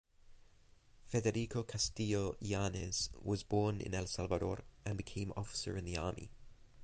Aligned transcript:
Federico 1.05 1.61
Castillo 1.63 2.35
Yanes 2.41 3.11
was 3.21 3.43
born 3.43 3.79
in 3.79 3.93
El 3.93 4.07
Salvador 4.07 4.63
and 4.83 4.97
became 4.97 5.31
officer 5.37 5.77
in 5.77 5.85
the 5.85 5.95
Army. 5.97 6.31